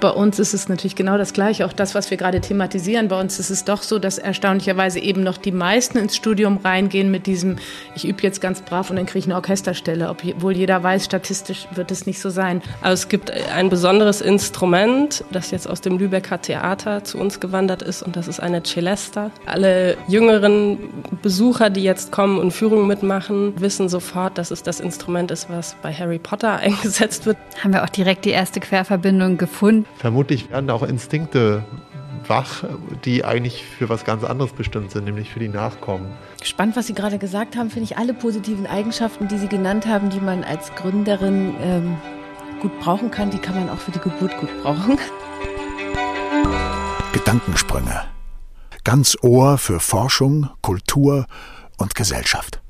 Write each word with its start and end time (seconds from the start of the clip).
Bei 0.00 0.10
uns 0.10 0.38
ist 0.38 0.54
es 0.54 0.68
natürlich 0.68 0.94
genau 0.94 1.18
das 1.18 1.32
Gleiche, 1.32 1.66
auch 1.66 1.72
das, 1.72 1.96
was 1.96 2.08
wir 2.10 2.16
gerade 2.16 2.40
thematisieren. 2.40 3.08
Bei 3.08 3.18
uns 3.18 3.40
ist 3.40 3.50
es 3.50 3.64
doch 3.64 3.82
so, 3.82 3.98
dass 3.98 4.18
erstaunlicherweise 4.18 5.00
eben 5.00 5.24
noch 5.24 5.38
die 5.38 5.50
meisten 5.50 5.98
ins 5.98 6.14
Studium 6.14 6.58
reingehen 6.58 7.10
mit 7.10 7.26
diesem, 7.26 7.56
ich 7.96 8.06
übe 8.06 8.22
jetzt 8.22 8.40
ganz 8.40 8.60
brav 8.62 8.90
und 8.90 8.96
dann 8.96 9.06
kriege 9.06 9.18
ich 9.18 9.24
eine 9.24 9.34
Orchesterstelle, 9.34 10.08
obwohl 10.08 10.56
jeder 10.56 10.84
weiß, 10.84 11.04
statistisch 11.04 11.66
wird 11.74 11.90
es 11.90 12.06
nicht 12.06 12.20
so 12.20 12.30
sein. 12.30 12.62
Also 12.80 13.02
es 13.02 13.08
gibt 13.08 13.32
ein 13.32 13.70
besonderes 13.70 14.20
Instrument, 14.20 15.24
das 15.32 15.50
jetzt 15.50 15.68
aus 15.68 15.80
dem 15.80 15.98
Lübecker 15.98 16.40
Theater 16.40 17.02
zu 17.02 17.18
uns 17.18 17.40
gewandert 17.40 17.82
ist 17.82 18.02
und 18.04 18.14
das 18.14 18.28
ist 18.28 18.38
eine 18.38 18.62
Celesta. 18.62 19.32
Alle 19.46 19.96
jüngeren 20.06 20.78
Besucher, 21.22 21.70
die 21.70 21.82
jetzt 21.82 22.12
kommen 22.12 22.38
und 22.38 22.52
Führungen 22.52 22.86
mitmachen, 22.86 23.60
wissen 23.60 23.88
sofort, 23.88 24.38
dass 24.38 24.52
es 24.52 24.62
das 24.62 24.78
Instrument 24.78 25.32
ist, 25.32 25.50
was 25.50 25.74
bei 25.82 25.92
Harry 25.92 26.20
Potter 26.20 26.56
eingesetzt 26.58 27.26
wird. 27.26 27.36
Haben 27.64 27.72
wir 27.72 27.82
auch 27.82 27.88
direkt 27.88 28.24
die 28.24 28.30
erste 28.30 28.60
Querverbindung 28.60 29.38
gefunden. 29.38 29.87
Vermutlich 29.96 30.50
werden 30.50 30.70
auch 30.70 30.82
Instinkte 30.82 31.64
wach, 32.26 32.64
die 33.04 33.24
eigentlich 33.24 33.64
für 33.64 33.88
was 33.88 34.04
ganz 34.04 34.24
anderes 34.24 34.52
bestimmt 34.52 34.90
sind, 34.90 35.04
nämlich 35.04 35.30
für 35.30 35.40
die 35.40 35.48
Nachkommen. 35.48 36.12
Spannend, 36.42 36.76
was 36.76 36.86
Sie 36.86 36.94
gerade 36.94 37.18
gesagt 37.18 37.56
haben, 37.56 37.70
finde 37.70 37.84
ich 37.84 37.98
alle 37.98 38.14
positiven 38.14 38.66
Eigenschaften, 38.66 39.28
die 39.28 39.38
Sie 39.38 39.48
genannt 39.48 39.86
haben, 39.86 40.10
die 40.10 40.20
man 40.20 40.44
als 40.44 40.74
Gründerin 40.74 41.54
ähm, 41.60 41.96
gut 42.60 42.78
brauchen 42.80 43.10
kann, 43.10 43.30
die 43.30 43.38
kann 43.38 43.54
man 43.54 43.70
auch 43.70 43.78
für 43.78 43.92
die 43.92 44.00
Geburt 44.00 44.36
gut 44.38 44.50
brauchen. 44.62 44.98
Gedankensprünge. 47.12 48.04
Ganz 48.84 49.16
Ohr 49.22 49.58
für 49.58 49.80
Forschung, 49.80 50.48
Kultur 50.62 51.26
und 51.76 51.94
Gesellschaft. 51.94 52.60